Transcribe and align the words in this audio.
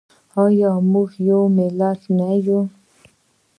آیا 0.45 0.71
موږ 0.91 1.09
یو 1.29 1.41
ملت 1.57 2.01
نه 2.17 2.29
یو؟ 2.45 2.59